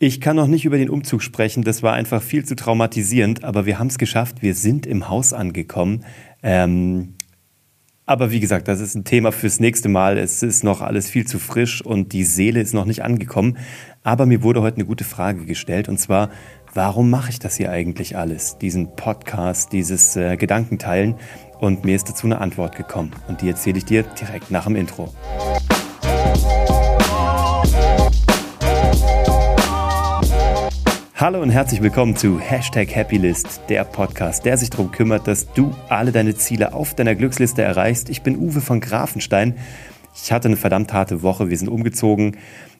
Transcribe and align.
Ich 0.00 0.20
kann 0.20 0.36
noch 0.36 0.46
nicht 0.46 0.64
über 0.64 0.78
den 0.78 0.90
Umzug 0.90 1.22
sprechen, 1.24 1.64
das 1.64 1.82
war 1.82 1.94
einfach 1.94 2.22
viel 2.22 2.44
zu 2.44 2.54
traumatisierend, 2.54 3.42
aber 3.42 3.66
wir 3.66 3.80
haben 3.80 3.88
es 3.88 3.98
geschafft, 3.98 4.42
wir 4.42 4.54
sind 4.54 4.86
im 4.86 5.08
Haus 5.08 5.32
angekommen. 5.32 6.04
Ähm, 6.40 7.14
aber 8.06 8.30
wie 8.30 8.38
gesagt, 8.38 8.68
das 8.68 8.78
ist 8.78 8.94
ein 8.94 9.02
Thema 9.02 9.32
fürs 9.32 9.58
nächste 9.58 9.88
Mal. 9.88 10.16
Es 10.16 10.44
ist 10.44 10.62
noch 10.62 10.82
alles 10.82 11.10
viel 11.10 11.26
zu 11.26 11.40
frisch 11.40 11.84
und 11.84 12.12
die 12.12 12.22
Seele 12.22 12.60
ist 12.60 12.74
noch 12.74 12.84
nicht 12.84 13.02
angekommen. 13.02 13.58
Aber 14.04 14.24
mir 14.24 14.44
wurde 14.44 14.62
heute 14.62 14.76
eine 14.76 14.84
gute 14.84 15.02
Frage 15.02 15.44
gestellt 15.46 15.88
und 15.88 15.98
zwar, 15.98 16.30
warum 16.74 17.10
mache 17.10 17.30
ich 17.30 17.40
das 17.40 17.56
hier 17.56 17.72
eigentlich 17.72 18.16
alles? 18.16 18.56
Diesen 18.56 18.94
Podcast, 18.94 19.72
dieses 19.72 20.14
äh, 20.14 20.36
Gedankenteilen. 20.36 21.16
Und 21.58 21.84
mir 21.84 21.96
ist 21.96 22.08
dazu 22.08 22.28
eine 22.28 22.40
Antwort 22.40 22.76
gekommen 22.76 23.10
und 23.26 23.42
die 23.42 23.48
erzähle 23.48 23.78
ich 23.78 23.84
dir 23.84 24.04
direkt 24.04 24.52
nach 24.52 24.66
dem 24.66 24.76
Intro. 24.76 25.12
Hallo 31.20 31.42
und 31.42 31.50
herzlich 31.50 31.82
willkommen 31.82 32.14
zu 32.14 32.38
Hashtag 32.38 32.94
Happylist, 32.94 33.62
der 33.68 33.82
Podcast, 33.82 34.44
der 34.44 34.56
sich 34.56 34.70
darum 34.70 34.92
kümmert, 34.92 35.26
dass 35.26 35.52
du 35.52 35.74
alle 35.88 36.12
deine 36.12 36.36
Ziele 36.36 36.72
auf 36.72 36.94
deiner 36.94 37.16
Glücksliste 37.16 37.60
erreichst. 37.60 38.08
Ich 38.08 38.22
bin 38.22 38.36
Uwe 38.36 38.60
von 38.60 38.80
Grafenstein. 38.80 39.56
Ich 40.14 40.30
hatte 40.30 40.46
eine 40.46 40.56
verdammt 40.56 40.92
harte 40.92 41.20
Woche. 41.22 41.50
Wir 41.50 41.58
sind 41.58 41.66
umgezogen. 41.66 42.36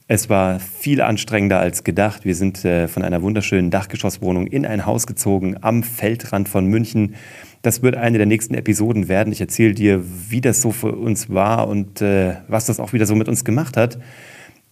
Es 0.06 0.30
war 0.30 0.60
viel 0.60 1.02
anstrengender 1.02 1.58
als 1.58 1.82
gedacht. 1.82 2.24
Wir 2.24 2.36
sind 2.36 2.64
äh, 2.64 2.86
von 2.86 3.02
einer 3.02 3.22
wunderschönen 3.22 3.72
Dachgeschosswohnung 3.72 4.46
in 4.46 4.64
ein 4.64 4.86
Haus 4.86 5.08
gezogen 5.08 5.56
am 5.60 5.82
Feldrand 5.82 6.48
von 6.48 6.64
München. 6.64 7.16
Das 7.62 7.82
wird 7.82 7.96
eine 7.96 8.18
der 8.18 8.28
nächsten 8.28 8.54
Episoden 8.54 9.08
werden. 9.08 9.32
Ich 9.32 9.40
erzähle 9.40 9.74
dir, 9.74 10.04
wie 10.28 10.40
das 10.40 10.62
so 10.62 10.70
für 10.70 10.92
uns 10.92 11.28
war 11.28 11.66
und 11.66 12.02
äh, 12.02 12.36
was 12.46 12.66
das 12.66 12.78
auch 12.78 12.92
wieder 12.92 13.06
so 13.06 13.16
mit 13.16 13.28
uns 13.28 13.44
gemacht 13.44 13.76
hat. 13.76 13.98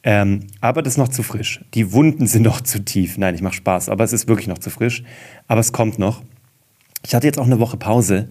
Ähm, 0.08 0.46
aber 0.60 0.82
das 0.82 0.92
ist 0.92 0.98
noch 0.98 1.08
zu 1.08 1.24
frisch. 1.24 1.64
Die 1.74 1.92
Wunden 1.92 2.28
sind 2.28 2.42
noch 2.42 2.60
zu 2.60 2.84
tief. 2.84 3.18
Nein, 3.18 3.34
ich 3.34 3.42
mache 3.42 3.54
Spaß, 3.54 3.88
aber 3.88 4.04
es 4.04 4.12
ist 4.12 4.28
wirklich 4.28 4.46
noch 4.46 4.58
zu 4.58 4.70
frisch. 4.70 5.02
Aber 5.48 5.58
es 5.58 5.72
kommt 5.72 5.98
noch. 5.98 6.22
Ich 7.04 7.12
hatte 7.12 7.26
jetzt 7.26 7.40
auch 7.40 7.46
eine 7.46 7.58
Woche 7.58 7.76
Pause, 7.76 8.28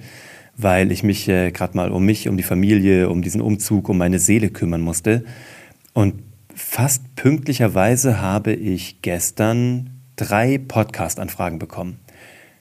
weil 0.55 0.89
ich 0.89 1.03
mich 1.03 1.27
äh, 1.27 1.51
gerade 1.51 1.75
mal 1.75 1.91
um 1.91 2.05
mich, 2.05 2.29
um 2.29 2.37
die 2.37 2.43
Familie, 2.43 3.09
um 3.09 3.21
diesen 3.21 3.41
Umzug, 3.41 3.89
um 3.89 3.97
meine 3.97 4.19
Seele 4.19 4.51
kümmern 4.51 4.79
musste. 4.79 5.25
Und 5.91 6.23
fast 6.55 7.13
pünktlicherweise 7.17 8.21
habe 8.21 8.53
ich 8.53 9.01
gestern 9.01 9.89
drei 10.15 10.57
Podcast-Anfragen 10.57 11.59
bekommen. 11.59 11.99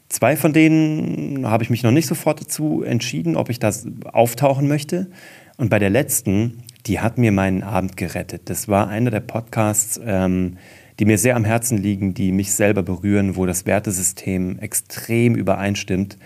Zwei 0.08 0.36
von 0.36 0.52
denen 0.52 1.48
habe 1.48 1.62
ich 1.62 1.70
mich 1.70 1.84
noch 1.84 1.92
nicht 1.92 2.08
sofort 2.08 2.40
dazu 2.40 2.82
entschieden, 2.82 3.36
ob 3.36 3.48
ich 3.48 3.60
das 3.60 3.86
auftauchen 4.12 4.66
möchte. 4.66 5.08
Und 5.56 5.70
bei 5.70 5.78
der 5.78 5.90
letzten 5.90 6.64
die 6.86 7.00
hat 7.00 7.18
mir 7.18 7.32
meinen 7.32 7.62
Abend 7.62 7.96
gerettet. 7.96 8.50
Das 8.50 8.68
war 8.68 8.88
einer 8.88 9.10
der 9.10 9.20
Podcasts, 9.20 10.00
ähm, 10.04 10.58
die 10.98 11.06
mir 11.06 11.18
sehr 11.18 11.36
am 11.36 11.44
Herzen 11.44 11.78
liegen, 11.78 12.14
die 12.14 12.30
mich 12.30 12.52
selber 12.52 12.82
berühren, 12.82 13.36
wo 13.36 13.46
das 13.46 13.66
Wertesystem 13.66 14.58
extrem 14.58 15.34
übereinstimmt. 15.34 16.18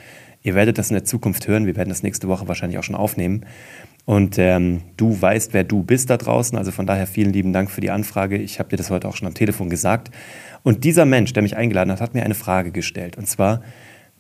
Ihr 0.43 0.55
werdet 0.55 0.79
das 0.79 0.91
in 0.91 0.95
der 0.95 1.05
Zukunft 1.05 1.49
hören. 1.49 1.67
Wir 1.67 1.77
werden 1.77 1.89
das 1.89 2.03
nächste 2.03 2.29
Woche 2.29 2.49
wahrscheinlich 2.49 2.79
auch 2.79 2.85
schon 2.85 2.95
aufnehmen. 2.95 3.47
Und 4.05 4.39
ähm, 4.39 4.83
du 4.97 5.21
weißt, 5.21 5.53
wer 5.53 5.65
du 5.65 5.83
bist 5.83 6.11
da 6.11 6.17
draußen. 6.17 6.57
Also 6.57 6.73
von 6.73 6.87
daher 6.87 7.07
vielen 7.07 7.33
lieben 7.33 7.53
Dank 7.53 7.71
für 7.71 7.81
die 7.81 7.91
Anfrage. 7.91 8.37
Ich 8.39 8.59
habe 8.59 8.71
dir 8.71 8.77
das 8.77 8.91
heute 8.91 9.09
auch 9.09 9.17
schon 9.17 9.29
am 9.29 9.35
Telefon 9.35 9.69
gesagt. 9.69 10.11
Und 10.63 10.85
dieser 10.85 11.05
Mensch, 11.05 11.33
der 11.35 11.43
mich 11.43 11.57
eingeladen 11.57 11.93
hat, 11.93 12.01
hat 12.01 12.15
mir 12.15 12.25
eine 12.25 12.35
Frage 12.35 12.71
gestellt. 12.73 13.17
Und 13.17 13.29
zwar, 13.29 13.63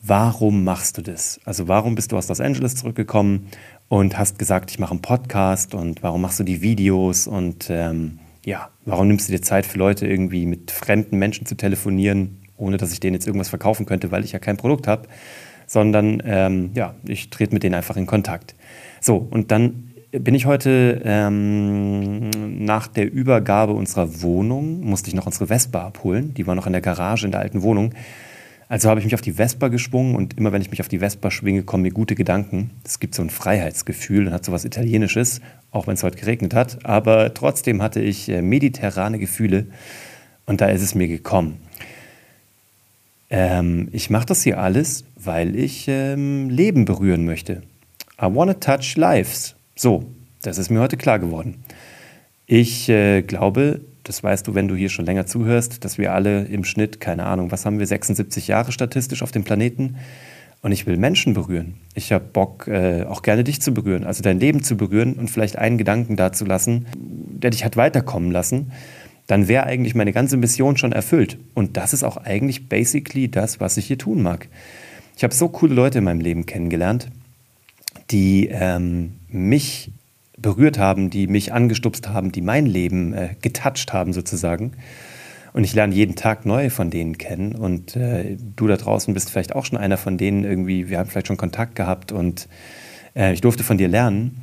warum 0.02 0.64
machst 0.64 0.98
du 0.98 1.02
das? 1.02 1.40
Also 1.44 1.68
warum 1.68 1.94
bist 1.94 2.12
du 2.12 2.16
aus 2.16 2.28
Los 2.28 2.40
Angeles 2.40 2.76
zurückgekommen 2.76 3.48
und 3.88 4.18
hast 4.18 4.38
gesagt, 4.38 4.70
ich 4.70 4.78
mache 4.78 4.92
einen 4.92 5.02
Podcast 5.02 5.74
und 5.74 6.02
warum 6.02 6.20
machst 6.20 6.38
du 6.38 6.44
die 6.44 6.62
Videos 6.62 7.26
und 7.26 7.68
ähm, 7.70 8.18
ja, 8.44 8.70
warum 8.84 9.08
nimmst 9.08 9.28
du 9.28 9.32
dir 9.32 9.42
Zeit 9.42 9.66
für 9.66 9.78
Leute 9.78 10.06
irgendwie 10.06 10.46
mit 10.46 10.70
fremden 10.70 11.18
Menschen 11.18 11.46
zu 11.46 11.54
telefonieren, 11.54 12.38
ohne 12.56 12.76
dass 12.76 12.92
ich 12.92 13.00
denen 13.00 13.14
jetzt 13.14 13.26
irgendwas 13.26 13.48
verkaufen 13.48 13.86
könnte, 13.86 14.10
weil 14.10 14.24
ich 14.24 14.32
ja 14.32 14.38
kein 14.38 14.56
Produkt 14.56 14.86
habe, 14.86 15.08
sondern 15.66 16.22
ähm, 16.24 16.70
ja, 16.74 16.94
ich 17.06 17.30
trete 17.30 17.54
mit 17.54 17.62
denen 17.62 17.74
einfach 17.74 17.96
in 17.96 18.06
Kontakt. 18.06 18.54
So, 19.00 19.16
und 19.16 19.50
dann 19.50 19.92
bin 20.10 20.34
ich 20.34 20.46
heute 20.46 21.02
ähm, 21.04 22.30
nach 22.64 22.86
der 22.86 23.12
Übergabe 23.12 23.74
unserer 23.74 24.22
Wohnung, 24.22 24.80
musste 24.80 25.08
ich 25.08 25.14
noch 25.14 25.26
unsere 25.26 25.48
Vespa 25.48 25.86
abholen, 25.86 26.32
die 26.32 26.46
war 26.46 26.54
noch 26.54 26.66
in 26.66 26.72
der 26.72 26.80
Garage 26.80 27.26
in 27.26 27.32
der 27.32 27.40
alten 27.40 27.62
Wohnung 27.62 27.92
also 28.68 28.90
habe 28.90 29.00
ich 29.00 29.06
mich 29.06 29.14
auf 29.14 29.22
die 29.22 29.32
Vespa 29.32 29.68
geschwungen 29.68 30.14
und 30.14 30.36
immer 30.36 30.52
wenn 30.52 30.60
ich 30.60 30.70
mich 30.70 30.80
auf 30.80 30.88
die 30.88 30.98
Vespa 30.98 31.30
schwinge, 31.30 31.62
kommen 31.62 31.82
mir 31.82 31.90
gute 31.90 32.14
Gedanken. 32.14 32.70
Es 32.84 33.00
gibt 33.00 33.14
so 33.14 33.22
ein 33.22 33.30
Freiheitsgefühl 33.30 34.26
und 34.26 34.32
hat 34.32 34.44
so 34.44 34.52
was 34.52 34.66
Italienisches, 34.66 35.40
auch 35.70 35.86
wenn 35.86 35.94
es 35.94 36.02
heute 36.02 36.18
geregnet 36.18 36.52
hat. 36.52 36.84
Aber 36.84 37.32
trotzdem 37.32 37.82
hatte 37.82 38.00
ich 38.00 38.28
äh, 38.28 38.42
mediterrane 38.42 39.18
Gefühle 39.18 39.66
und 40.44 40.60
da 40.60 40.66
ist 40.66 40.82
es 40.82 40.94
mir 40.94 41.08
gekommen. 41.08 41.56
Ähm, 43.30 43.88
ich 43.92 44.10
mache 44.10 44.26
das 44.26 44.42
hier 44.42 44.58
alles, 44.58 45.04
weil 45.16 45.56
ich 45.56 45.86
ähm, 45.88 46.50
Leben 46.50 46.84
berühren 46.84 47.24
möchte. 47.24 47.62
I 48.20 48.26
wanna 48.26 48.54
touch 48.54 48.96
lives. 48.96 49.54
So, 49.76 50.04
das 50.42 50.58
ist 50.58 50.70
mir 50.70 50.80
heute 50.80 50.96
klar 50.96 51.18
geworden. 51.18 51.64
Ich 52.46 52.88
äh, 52.88 53.22
glaube, 53.22 53.80
das 54.08 54.22
weißt 54.22 54.46
du, 54.46 54.54
wenn 54.54 54.68
du 54.68 54.74
hier 54.74 54.88
schon 54.88 55.04
länger 55.04 55.26
zuhörst, 55.26 55.84
dass 55.84 55.98
wir 55.98 56.14
alle 56.14 56.44
im 56.44 56.64
Schnitt, 56.64 57.00
keine 57.00 57.26
Ahnung, 57.26 57.52
was 57.52 57.66
haben 57.66 57.78
wir, 57.78 57.86
76 57.86 58.48
Jahre 58.48 58.72
statistisch 58.72 59.22
auf 59.22 59.32
dem 59.32 59.44
Planeten. 59.44 59.96
Und 60.62 60.72
ich 60.72 60.86
will 60.86 60.96
Menschen 60.96 61.34
berühren. 61.34 61.74
Ich 61.94 62.10
habe 62.10 62.24
Bock, 62.24 62.66
äh, 62.66 63.04
auch 63.04 63.22
gerne 63.22 63.44
dich 63.44 63.60
zu 63.60 63.72
berühren, 63.72 64.04
also 64.04 64.22
dein 64.22 64.40
Leben 64.40 64.62
zu 64.62 64.76
berühren 64.76 65.14
und 65.14 65.30
vielleicht 65.30 65.56
einen 65.56 65.78
Gedanken 65.78 66.16
dazulassen, 66.16 66.86
der 66.96 67.50
dich 67.50 67.64
hat 67.64 67.76
weiterkommen 67.76 68.32
lassen. 68.32 68.72
Dann 69.28 69.46
wäre 69.46 69.64
eigentlich 69.64 69.94
meine 69.94 70.12
ganze 70.12 70.36
Mission 70.36 70.76
schon 70.76 70.92
erfüllt. 70.92 71.38
Und 71.54 71.76
das 71.76 71.92
ist 71.92 72.02
auch 72.02 72.16
eigentlich 72.16 72.68
basically 72.68 73.30
das, 73.30 73.60
was 73.60 73.76
ich 73.76 73.86
hier 73.86 73.98
tun 73.98 74.22
mag. 74.22 74.48
Ich 75.16 75.22
habe 75.22 75.34
so 75.34 75.48
coole 75.48 75.74
Leute 75.74 75.98
in 75.98 76.04
meinem 76.04 76.20
Leben 76.20 76.46
kennengelernt, 76.46 77.08
die 78.10 78.48
ähm, 78.50 79.12
mich 79.28 79.92
berührt 80.40 80.78
haben, 80.78 81.10
die 81.10 81.26
mich 81.26 81.52
angestupst 81.52 82.08
haben, 82.08 82.32
die 82.32 82.40
mein 82.40 82.66
Leben 82.66 83.12
äh, 83.12 83.30
getoucht 83.40 83.92
haben 83.92 84.12
sozusagen. 84.12 84.72
Und 85.52 85.64
ich 85.64 85.74
lerne 85.74 85.94
jeden 85.94 86.14
Tag 86.14 86.46
neue 86.46 86.70
von 86.70 86.90
denen 86.90 87.18
kennen. 87.18 87.54
Und 87.54 87.96
äh, 87.96 88.36
du 88.56 88.66
da 88.66 88.76
draußen 88.76 89.14
bist 89.14 89.30
vielleicht 89.30 89.54
auch 89.54 89.64
schon 89.64 89.78
einer 89.78 89.96
von 89.96 90.18
denen 90.18 90.44
irgendwie, 90.44 90.88
wir 90.88 90.98
haben 90.98 91.08
vielleicht 91.08 91.28
schon 91.28 91.36
Kontakt 91.36 91.74
gehabt 91.74 92.12
und 92.12 92.48
äh, 93.16 93.32
ich 93.32 93.40
durfte 93.40 93.64
von 93.64 93.78
dir 93.78 93.88
lernen. 93.88 94.40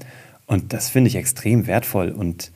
Und 0.48 0.74
das 0.74 0.90
finde 0.90 1.08
ich 1.08 1.16
extrem 1.16 1.68
wertvoll. 1.68 2.10
Und 2.10 2.52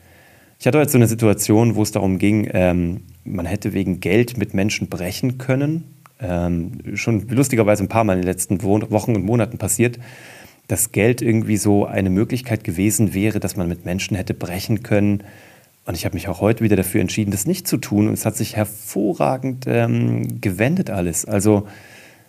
ich 0.58 0.66
hatte 0.66 0.78
heute 0.78 0.90
so 0.90 0.98
eine 0.98 1.06
Situation, 1.06 1.74
wo 1.74 1.82
es 1.82 1.92
darum 1.92 2.18
ging, 2.18 2.48
ähm, 2.52 3.02
man 3.24 3.46
hätte 3.46 3.72
wegen 3.72 4.00
Geld 4.00 4.36
mit 4.36 4.52
Menschen 4.52 4.88
brechen 4.88 5.38
können. 5.38 5.84
Ähm, 6.20 6.80
schon 6.94 7.28
lustigerweise 7.28 7.82
ein 7.82 7.88
paar 7.88 8.04
Mal 8.04 8.14
in 8.14 8.20
den 8.20 8.26
letzten 8.26 8.62
Wochen 8.62 9.16
und 9.16 9.24
Monaten 9.24 9.56
passiert 9.56 9.98
dass 10.70 10.92
Geld 10.92 11.20
irgendwie 11.20 11.56
so 11.56 11.84
eine 11.84 12.10
Möglichkeit 12.10 12.62
gewesen 12.62 13.12
wäre, 13.12 13.40
dass 13.40 13.56
man 13.56 13.68
mit 13.68 13.84
Menschen 13.84 14.16
hätte 14.16 14.34
brechen 14.34 14.82
können. 14.82 15.24
Und 15.84 15.96
ich 15.96 16.04
habe 16.04 16.14
mich 16.14 16.28
auch 16.28 16.40
heute 16.40 16.62
wieder 16.62 16.76
dafür 16.76 17.00
entschieden, 17.00 17.32
das 17.32 17.46
nicht 17.46 17.66
zu 17.66 17.76
tun. 17.76 18.06
Und 18.06 18.14
es 18.14 18.24
hat 18.24 18.36
sich 18.36 18.54
hervorragend 18.54 19.64
ähm, 19.66 20.40
gewendet 20.40 20.88
alles. 20.88 21.24
Also 21.24 21.66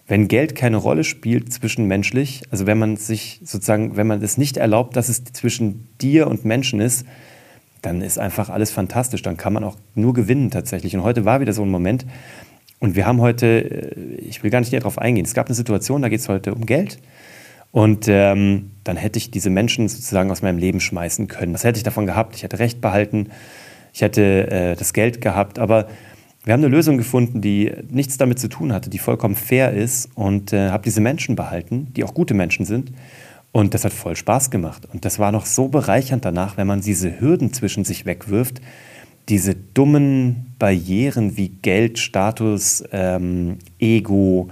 wenn 0.07 0.27
Geld 0.27 0.55
keine 0.55 0.77
Rolle 0.77 1.03
spielt 1.03 1.53
zwischenmenschlich, 1.53 2.41
also 2.49 2.65
wenn 2.65 2.79
man 2.79 2.97
sich 2.97 3.41
sozusagen, 3.43 3.95
wenn 3.95 4.07
man 4.07 4.23
es 4.23 4.39
nicht 4.39 4.57
erlaubt, 4.57 4.95
dass 4.95 5.07
es 5.07 5.23
zwischen 5.23 5.87
dir 6.01 6.27
und 6.27 6.43
Menschen 6.43 6.79
ist, 6.79 7.05
dann 7.83 8.01
ist 8.01 8.17
einfach 8.17 8.49
alles 8.49 8.71
fantastisch. 8.71 9.21
Dann 9.21 9.37
kann 9.37 9.53
man 9.53 9.63
auch 9.63 9.77
nur 9.93 10.13
gewinnen 10.13 10.49
tatsächlich. 10.49 10.95
Und 10.95 11.03
heute 11.03 11.25
war 11.25 11.41
wieder 11.41 11.53
so 11.53 11.61
ein 11.61 11.69
Moment. 11.69 12.07
Und 12.79 12.95
wir 12.95 13.05
haben 13.05 13.21
heute, 13.21 13.45
äh, 13.45 14.15
ich 14.15 14.41
will 14.41 14.49
gar 14.49 14.61
nicht 14.61 14.71
näher 14.71 14.81
darauf 14.81 14.97
eingehen, 14.97 15.25
es 15.25 15.35
gab 15.35 15.45
eine 15.45 15.55
Situation, 15.55 16.01
da 16.01 16.09
geht 16.09 16.21
es 16.21 16.27
heute 16.27 16.55
um 16.55 16.65
Geld. 16.65 16.97
Und 17.71 18.07
ähm, 18.07 18.71
dann 18.83 18.97
hätte 18.97 19.17
ich 19.17 19.31
diese 19.31 19.49
Menschen 19.49 19.87
sozusagen 19.87 20.31
aus 20.31 20.41
meinem 20.41 20.57
Leben 20.57 20.79
schmeißen 20.79 21.27
können. 21.27 21.53
Was 21.53 21.63
hätte 21.63 21.77
ich 21.77 21.83
davon 21.83 22.05
gehabt? 22.05 22.35
Ich 22.35 22.43
hätte 22.43 22.59
Recht 22.59 22.81
behalten, 22.81 23.29
ich 23.93 24.01
hätte 24.01 24.51
äh, 24.51 24.75
das 24.75 24.93
Geld 24.93 25.21
gehabt, 25.21 25.59
aber 25.59 25.87
wir 26.43 26.53
haben 26.53 26.61
eine 26.61 26.75
Lösung 26.75 26.97
gefunden, 26.97 27.41
die 27.41 27.71
nichts 27.89 28.17
damit 28.17 28.39
zu 28.39 28.47
tun 28.47 28.73
hatte, 28.73 28.89
die 28.89 28.97
vollkommen 28.97 29.35
fair 29.35 29.73
ist 29.73 30.09
und 30.15 30.53
äh, 30.53 30.69
habe 30.69 30.83
diese 30.83 30.99
Menschen 30.99 31.35
behalten, 31.35 31.87
die 31.95 32.03
auch 32.03 32.13
gute 32.13 32.33
Menschen 32.33 32.65
sind. 32.65 32.91
Und 33.51 33.73
das 33.73 33.85
hat 33.85 33.93
voll 33.93 34.15
Spaß 34.15 34.49
gemacht. 34.49 34.87
Und 34.91 35.05
das 35.05 35.19
war 35.19 35.31
noch 35.31 35.45
so 35.45 35.67
bereichernd 35.67 36.25
danach, 36.25 36.57
wenn 36.57 36.67
man 36.67 36.81
diese 36.81 37.19
Hürden 37.19 37.53
zwischen 37.53 37.83
sich 37.83 38.05
wegwirft, 38.05 38.61
diese 39.29 39.55
dummen 39.55 40.53
Barrieren 40.57 41.37
wie 41.37 41.49
Geld, 41.49 41.99
Status, 41.99 42.83
ähm, 42.91 43.59
Ego, 43.77 44.49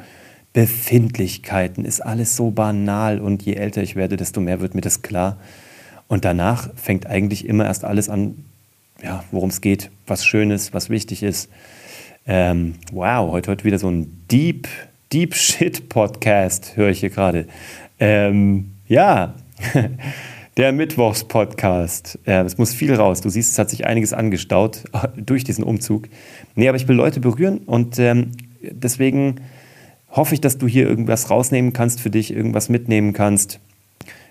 Befindlichkeiten, 0.53 1.85
ist 1.85 2.01
alles 2.01 2.35
so 2.35 2.51
banal 2.51 3.19
und 3.19 3.43
je 3.43 3.53
älter 3.53 3.83
ich 3.83 3.95
werde, 3.95 4.17
desto 4.17 4.41
mehr 4.41 4.61
wird 4.61 4.75
mir 4.75 4.81
das 4.81 5.01
klar. 5.01 5.37
Und 6.07 6.25
danach 6.25 6.69
fängt 6.75 7.05
eigentlich 7.05 7.47
immer 7.47 7.65
erst 7.65 7.85
alles 7.85 8.09
an, 8.09 8.45
ja, 9.03 9.23
worum 9.31 9.49
es 9.49 9.61
geht, 9.61 9.91
was 10.07 10.25
schön 10.25 10.49
ist, 10.51 10.73
was 10.73 10.89
wichtig 10.89 11.23
ist. 11.23 11.49
Ähm, 12.25 12.75
wow, 12.91 13.31
heute, 13.31 13.51
heute 13.51 13.63
wieder 13.63 13.79
so 13.79 13.89
ein 13.89 14.25
Deep, 14.31 14.67
Deep 15.13 15.35
Shit 15.35 15.89
Podcast, 15.89 16.75
höre 16.75 16.89
ich 16.89 16.99
hier 16.99 17.09
gerade. 17.11 17.47
Ähm, 17.99 18.71
ja, 18.87 19.35
Der 20.59 20.73
Mittwochs-Podcast. 20.73 22.19
Es 22.25 22.57
muss 22.57 22.73
viel 22.73 22.93
raus. 22.93 23.21
Du 23.21 23.29
siehst, 23.29 23.53
es 23.53 23.59
hat 23.59 23.69
sich 23.69 23.85
einiges 23.85 24.11
angestaut 24.11 24.83
durch 25.15 25.45
diesen 25.45 25.63
Umzug. 25.63 26.09
Nee, 26.55 26.67
aber 26.67 26.75
ich 26.75 26.85
will 26.89 26.97
Leute 26.97 27.21
berühren 27.21 27.59
und 27.59 27.97
ähm, 27.97 28.31
deswegen 28.61 29.35
hoffe 30.11 30.33
ich, 30.33 30.41
dass 30.41 30.57
du 30.57 30.67
hier 30.67 30.87
irgendwas 30.87 31.29
rausnehmen 31.29 31.73
kannst 31.73 32.01
für 32.01 32.09
dich, 32.09 32.33
irgendwas 32.33 32.69
mitnehmen 32.69 33.13
kannst, 33.13 33.59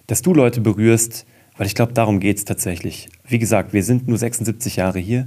dass 0.06 0.22
du 0.22 0.34
Leute 0.34 0.60
berührst, 0.60 1.26
weil 1.56 1.66
ich 1.66 1.74
glaube, 1.74 1.92
darum 1.92 2.20
geht 2.20 2.38
es 2.38 2.44
tatsächlich. 2.44 3.08
Wie 3.26 3.38
gesagt, 3.38 3.72
wir 3.72 3.82
sind 3.82 4.08
nur 4.08 4.18
76 4.18 4.76
Jahre 4.76 4.98
hier 4.98 5.26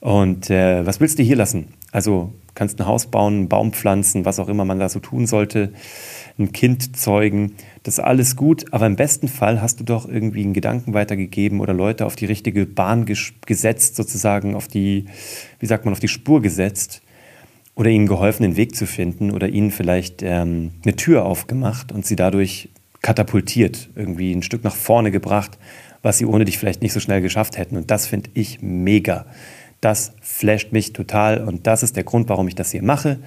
und 0.00 0.50
äh, 0.50 0.84
was 0.86 1.00
willst 1.00 1.18
du 1.18 1.22
hier 1.22 1.36
lassen? 1.36 1.68
Also 1.92 2.32
kannst 2.54 2.80
ein 2.80 2.86
Haus 2.86 3.06
bauen, 3.06 3.34
einen 3.34 3.48
Baum 3.48 3.72
pflanzen, 3.72 4.24
was 4.24 4.38
auch 4.38 4.48
immer 4.48 4.64
man 4.64 4.78
da 4.78 4.88
so 4.88 5.00
tun 5.00 5.26
sollte 5.26 5.72
ein 6.38 6.52
Kind 6.52 6.96
zeugen. 6.96 7.54
Das 7.82 7.94
ist 7.94 8.00
alles 8.00 8.36
gut, 8.36 8.72
aber 8.72 8.86
im 8.86 8.96
besten 8.96 9.28
Fall 9.28 9.60
hast 9.60 9.80
du 9.80 9.84
doch 9.84 10.08
irgendwie 10.08 10.44
einen 10.44 10.52
Gedanken 10.52 10.94
weitergegeben 10.94 11.60
oder 11.60 11.74
Leute 11.74 12.06
auf 12.06 12.16
die 12.16 12.26
richtige 12.26 12.64
Bahn 12.64 13.06
gesetzt, 13.06 13.96
sozusagen 13.96 14.54
auf 14.54 14.68
die, 14.68 15.06
wie 15.58 15.66
sagt 15.66 15.84
man, 15.84 15.92
auf 15.92 16.00
die 16.00 16.08
Spur 16.08 16.40
gesetzt 16.40 17.02
oder 17.78 17.90
ihnen 17.90 18.08
geholfen, 18.08 18.42
den 18.42 18.56
Weg 18.56 18.74
zu 18.74 18.86
finden 18.86 19.30
oder 19.30 19.48
ihnen 19.48 19.70
vielleicht 19.70 20.24
ähm, 20.24 20.72
eine 20.82 20.96
Tür 20.96 21.24
aufgemacht 21.24 21.92
und 21.92 22.04
sie 22.04 22.16
dadurch 22.16 22.70
katapultiert, 23.02 23.88
irgendwie 23.94 24.32
ein 24.32 24.42
Stück 24.42 24.64
nach 24.64 24.74
vorne 24.74 25.12
gebracht, 25.12 25.56
was 26.02 26.18
sie 26.18 26.26
ohne 26.26 26.44
dich 26.44 26.58
vielleicht 26.58 26.82
nicht 26.82 26.92
so 26.92 26.98
schnell 26.98 27.20
geschafft 27.20 27.56
hätten. 27.56 27.76
Und 27.76 27.92
das 27.92 28.08
finde 28.08 28.30
ich 28.34 28.60
mega. 28.62 29.26
Das 29.80 30.12
flasht 30.20 30.72
mich 30.72 30.92
total 30.92 31.46
und 31.46 31.68
das 31.68 31.84
ist 31.84 31.94
der 31.94 32.02
Grund, 32.02 32.28
warum 32.28 32.48
ich 32.48 32.56
das 32.56 32.72
hier 32.72 32.82
mache. 32.82 33.20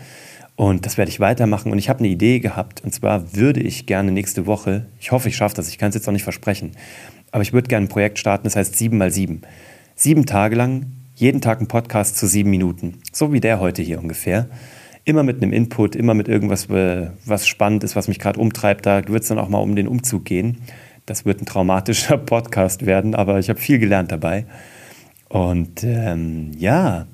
Und 0.57 0.86
das 0.86 0.98
werde 0.98 1.09
ich 1.09 1.21
weitermachen. 1.21 1.71
Und 1.71 1.77
ich 1.77 1.88
habe 1.88 2.00
eine 2.00 2.09
Idee 2.09 2.42
gehabt. 2.42 2.83
Und 2.83 2.94
zwar 2.94 3.33
würde 3.33 3.62
ich 3.62 3.86
gerne 3.86 4.12
nächste 4.12 4.48
Woche, 4.48 4.86
ich 5.00 5.13
hoffe, 5.13 5.30
ich 5.30 5.38
schaffe 5.38 5.56
das, 5.56 5.69
ich 5.69 5.77
kann 5.77 5.89
es 5.89 5.95
jetzt 5.95 6.07
noch 6.07 6.13
nicht 6.13 6.24
versprechen, 6.24 6.71
aber 7.31 7.42
ich 7.42 7.53
würde 7.53 7.69
gerne 7.69 7.86
ein 7.86 7.89
Projekt 7.89 8.19
starten, 8.19 8.44
das 8.44 8.57
heißt 8.57 8.77
7 8.77 8.98
mal 8.98 9.12
7. 9.12 9.44
Sieben 9.95 10.25
Tage 10.25 10.57
lang, 10.57 10.88
jeden 11.22 11.40
Tag 11.40 11.62
ein 11.62 11.68
Podcast 11.68 12.18
zu 12.18 12.26
sieben 12.26 12.50
Minuten. 12.50 12.98
So 13.14 13.32
wie 13.32 13.40
der 13.40 13.60
heute 13.60 13.84
hier 13.84 14.00
ungefähr. 14.00 14.48
Immer 15.06 15.22
mit 15.22 15.38
einem 15.38 15.54
Input, 15.54 15.96
immer 15.96 16.16
mit 16.16 16.28
irgendwas, 16.28 16.68
äh, 16.72 17.12
was 17.26 17.48
spannend 17.48 17.84
ist, 17.84 17.96
was 17.96 18.08
mich 18.08 18.18
gerade 18.18 18.40
umtreibt. 18.40 18.88
Da 18.88 19.08
wird 19.08 19.22
es 19.22 19.30
dann 19.30 19.38
auch 19.38 19.48
mal 19.48 19.60
um 19.60 19.76
den 19.76 19.88
Umzug 19.88 20.26
gehen. 20.26 20.58
Das 21.06 21.24
wird 21.24 21.40
ein 21.40 21.46
traumatischer 21.46 22.18
Podcast 22.26 22.88
werden, 22.88 23.14
aber 23.14 23.38
ich 23.38 23.50
habe 23.50 23.60
viel 23.60 23.78
gelernt 23.78 24.12
dabei. 24.12 24.48
Und 25.30 25.84
ähm, 25.84 26.54
ja, 26.58 27.06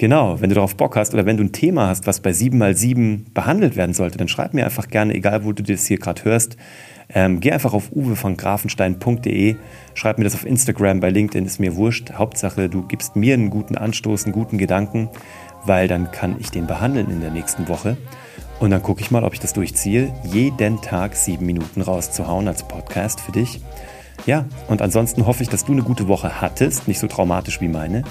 Genau, 0.00 0.40
wenn 0.40 0.48
du 0.48 0.54
darauf 0.54 0.76
Bock 0.76 0.96
hast 0.96 1.12
oder 1.12 1.26
wenn 1.26 1.36
du 1.36 1.44
ein 1.44 1.52
Thema 1.52 1.88
hast, 1.88 2.06
was 2.06 2.20
bei 2.20 2.30
7x7 2.30 3.34
behandelt 3.34 3.76
werden 3.76 3.92
sollte, 3.92 4.16
dann 4.16 4.28
schreib 4.28 4.54
mir 4.54 4.64
einfach 4.64 4.88
gerne, 4.88 5.14
egal 5.14 5.44
wo 5.44 5.52
du 5.52 5.62
das 5.62 5.84
hier 5.84 5.98
gerade 5.98 6.24
hörst. 6.24 6.56
Ähm, 7.10 7.40
geh 7.40 7.52
einfach 7.52 7.74
auf 7.74 7.92
uwevongrafenstein.de, 7.92 9.56
schreib 9.92 10.16
mir 10.16 10.24
das 10.24 10.34
auf 10.34 10.46
Instagram, 10.46 11.00
bei 11.00 11.10
LinkedIn 11.10 11.44
ist 11.44 11.60
mir 11.60 11.76
wurscht. 11.76 12.14
Hauptsache, 12.14 12.70
du 12.70 12.80
gibst 12.86 13.14
mir 13.14 13.34
einen 13.34 13.50
guten 13.50 13.76
Anstoß, 13.76 14.24
einen 14.24 14.32
guten 14.32 14.56
Gedanken, 14.56 15.10
weil 15.66 15.86
dann 15.86 16.10
kann 16.10 16.36
ich 16.40 16.50
den 16.50 16.66
behandeln 16.66 17.10
in 17.10 17.20
der 17.20 17.30
nächsten 17.30 17.68
Woche. 17.68 17.98
Und 18.58 18.70
dann 18.70 18.82
gucke 18.82 19.02
ich 19.02 19.10
mal, 19.10 19.22
ob 19.22 19.34
ich 19.34 19.40
das 19.40 19.52
durchziehe, 19.52 20.14
jeden 20.24 20.80
Tag 20.80 21.14
sieben 21.14 21.44
Minuten 21.44 21.82
rauszuhauen 21.82 22.48
als 22.48 22.66
Podcast 22.66 23.20
für 23.20 23.32
dich. 23.32 23.60
Ja, 24.24 24.46
und 24.68 24.80
ansonsten 24.80 25.26
hoffe 25.26 25.42
ich, 25.42 25.50
dass 25.50 25.66
du 25.66 25.72
eine 25.72 25.82
gute 25.82 26.08
Woche 26.08 26.40
hattest, 26.40 26.88
nicht 26.88 27.00
so 27.00 27.06
traumatisch 27.06 27.60
wie 27.60 27.68
meine 27.68 28.02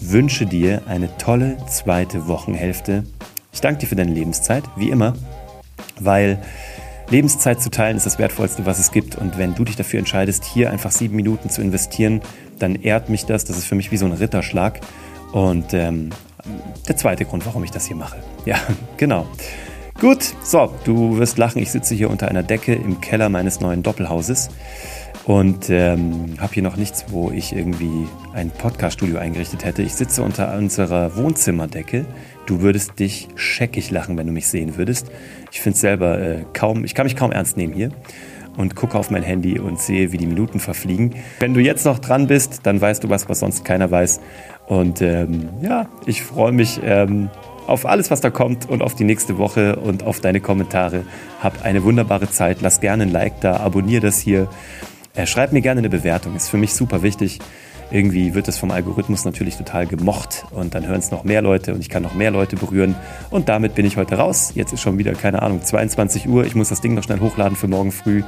wünsche 0.00 0.46
dir 0.46 0.82
eine 0.86 1.16
tolle 1.18 1.56
zweite 1.66 2.28
Wochenhälfte. 2.28 3.04
Ich 3.52 3.60
danke 3.60 3.80
dir 3.80 3.86
für 3.86 3.96
deine 3.96 4.12
Lebenszeit, 4.12 4.64
wie 4.76 4.90
immer, 4.90 5.14
weil 6.00 6.38
Lebenszeit 7.10 7.62
zu 7.62 7.70
teilen 7.70 7.96
ist 7.96 8.06
das 8.06 8.18
Wertvollste, 8.18 8.66
was 8.66 8.78
es 8.78 8.92
gibt. 8.92 9.16
Und 9.16 9.38
wenn 9.38 9.54
du 9.54 9.64
dich 9.64 9.76
dafür 9.76 9.98
entscheidest, 9.98 10.44
hier 10.44 10.70
einfach 10.70 10.90
sieben 10.90 11.16
Minuten 11.16 11.48
zu 11.48 11.62
investieren, 11.62 12.20
dann 12.58 12.74
ehrt 12.74 13.08
mich 13.08 13.24
das. 13.24 13.44
Das 13.44 13.56
ist 13.56 13.64
für 13.64 13.74
mich 13.74 13.90
wie 13.90 13.96
so 13.96 14.06
ein 14.06 14.12
Ritterschlag. 14.12 14.80
Und 15.32 15.72
ähm, 15.72 16.10
der 16.86 16.96
zweite 16.96 17.24
Grund, 17.24 17.46
warum 17.46 17.64
ich 17.64 17.70
das 17.70 17.86
hier 17.86 17.96
mache. 17.96 18.18
Ja, 18.44 18.56
genau. 18.96 19.26
Gut, 20.00 20.32
so, 20.44 20.72
du 20.84 21.18
wirst 21.18 21.38
lachen. 21.38 21.60
Ich 21.60 21.72
sitze 21.72 21.92
hier 21.92 22.08
unter 22.08 22.28
einer 22.28 22.44
Decke 22.44 22.72
im 22.72 23.00
Keller 23.00 23.28
meines 23.30 23.58
neuen 23.58 23.82
Doppelhauses 23.82 24.48
und 25.24 25.70
ähm, 25.70 26.36
habe 26.38 26.54
hier 26.54 26.62
noch 26.62 26.76
nichts, 26.76 27.06
wo 27.08 27.32
ich 27.32 27.52
irgendwie 27.52 28.06
ein 28.32 28.50
Podcast-Studio 28.50 29.18
eingerichtet 29.18 29.64
hätte. 29.64 29.82
Ich 29.82 29.94
sitze 29.94 30.22
unter 30.22 30.56
unserer 30.56 31.16
Wohnzimmerdecke. 31.16 32.06
Du 32.46 32.60
würdest 32.60 33.00
dich 33.00 33.26
scheckig 33.34 33.90
lachen, 33.90 34.16
wenn 34.16 34.28
du 34.28 34.32
mich 34.32 34.46
sehen 34.46 34.76
würdest. 34.76 35.10
Ich 35.50 35.60
finde 35.60 35.74
es 35.74 35.80
selber 35.80 36.20
äh, 36.20 36.44
kaum, 36.52 36.84
ich 36.84 36.94
kann 36.94 37.04
mich 37.04 37.16
kaum 37.16 37.32
ernst 37.32 37.56
nehmen 37.56 37.72
hier 37.72 37.90
und 38.56 38.76
gucke 38.76 38.96
auf 38.96 39.10
mein 39.10 39.24
Handy 39.24 39.58
und 39.58 39.80
sehe, 39.80 40.12
wie 40.12 40.16
die 40.16 40.26
Minuten 40.26 40.60
verfliegen. 40.60 41.16
Wenn 41.40 41.54
du 41.54 41.60
jetzt 41.60 41.84
noch 41.84 41.98
dran 41.98 42.28
bist, 42.28 42.60
dann 42.62 42.80
weißt 42.80 43.02
du 43.02 43.08
was, 43.08 43.28
was 43.28 43.40
sonst 43.40 43.64
keiner 43.64 43.90
weiß. 43.90 44.20
Und 44.68 45.02
ähm, 45.02 45.48
ja, 45.60 45.88
ich 46.06 46.22
freue 46.22 46.52
mich 46.52 46.78
ähm, 46.84 47.30
auf 47.68 47.86
alles, 47.86 48.10
was 48.10 48.20
da 48.20 48.30
kommt 48.30 48.68
und 48.68 48.82
auf 48.82 48.94
die 48.94 49.04
nächste 49.04 49.38
Woche 49.38 49.76
und 49.76 50.04
auf 50.04 50.20
deine 50.20 50.40
Kommentare. 50.40 51.04
Hab 51.42 51.64
eine 51.64 51.84
wunderbare 51.84 52.30
Zeit. 52.30 52.58
Lass 52.60 52.80
gerne 52.80 53.04
ein 53.04 53.12
Like 53.12 53.40
da, 53.40 53.58
abonniere 53.58 54.02
das 54.02 54.18
hier. 54.18 54.48
Äh, 55.14 55.26
schreib 55.26 55.52
mir 55.52 55.60
gerne 55.60 55.80
eine 55.80 55.90
Bewertung, 55.90 56.36
ist 56.36 56.48
für 56.48 56.58
mich 56.58 56.74
super 56.74 57.02
wichtig. 57.02 57.38
Irgendwie 57.90 58.34
wird 58.34 58.48
es 58.48 58.58
vom 58.58 58.70
Algorithmus 58.70 59.24
natürlich 59.24 59.56
total 59.56 59.86
gemocht 59.86 60.44
und 60.50 60.74
dann 60.74 60.86
hören 60.86 60.98
es 60.98 61.10
noch 61.10 61.24
mehr 61.24 61.40
Leute 61.40 61.72
und 61.72 61.80
ich 61.80 61.88
kann 61.88 62.02
noch 62.02 62.14
mehr 62.14 62.30
Leute 62.30 62.56
berühren. 62.56 62.94
Und 63.30 63.48
damit 63.48 63.74
bin 63.74 63.86
ich 63.86 63.96
heute 63.96 64.16
raus. 64.16 64.52
Jetzt 64.54 64.72
ist 64.72 64.82
schon 64.82 64.98
wieder, 64.98 65.12
keine 65.12 65.40
Ahnung, 65.40 65.62
22 65.62 66.28
Uhr. 66.28 66.44
Ich 66.44 66.54
muss 66.54 66.68
das 66.68 66.82
Ding 66.82 66.94
noch 66.94 67.02
schnell 67.02 67.20
hochladen 67.20 67.56
für 67.56 67.68
morgen 67.68 67.92
früh. 67.92 68.22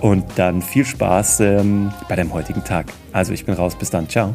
Und 0.00 0.24
dann 0.36 0.60
viel 0.60 0.84
Spaß 0.84 1.40
ähm, 1.40 1.92
bei 2.08 2.16
dem 2.16 2.32
heutigen 2.34 2.62
Tag. 2.62 2.86
Also 3.12 3.32
ich 3.32 3.46
bin 3.46 3.54
raus. 3.54 3.74
Bis 3.76 3.88
dann. 3.88 4.08
Ciao. 4.08 4.34